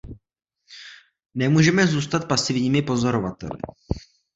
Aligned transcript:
Nemůžeme 1.33 1.87
zůstat 1.87 2.27
pasivními 2.27 2.81
pozorovateli. 2.81 3.59